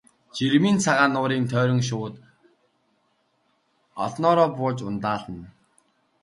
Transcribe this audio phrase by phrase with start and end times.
[0.35, 2.15] Жирмийн цагаан нуурын тойрон шувууд
[4.05, 5.45] олноороо бууж ундаална.